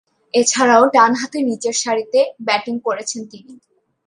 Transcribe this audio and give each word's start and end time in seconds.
এছাড়াও, 0.33 0.83
ডানহাতে 0.93 1.39
নিচেরসারিতে 1.41 2.19
ব্যাটিং 2.45 2.75
করছেন 2.79 3.21
তিনি। 3.31 3.53